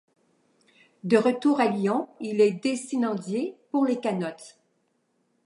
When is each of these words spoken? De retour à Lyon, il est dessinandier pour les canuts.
De 1.03 1.15
retour 1.15 1.59
à 1.59 1.67
Lyon, 1.67 2.07
il 2.19 2.41
est 2.41 2.53
dessinandier 2.63 3.55
pour 3.69 3.85
les 3.85 3.99
canuts. 3.99 4.55